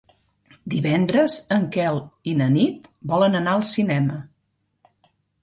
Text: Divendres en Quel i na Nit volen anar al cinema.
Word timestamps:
Divendres 0.73 1.35
en 1.55 1.67
Quel 1.75 1.99
i 2.33 2.33
na 2.41 2.47
Nit 2.55 2.89
volen 3.13 3.39
anar 3.43 3.55
al 3.59 3.63
cinema. 3.75 4.19